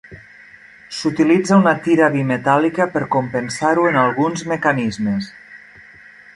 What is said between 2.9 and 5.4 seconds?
per compensar-ho en alguns mecanismes.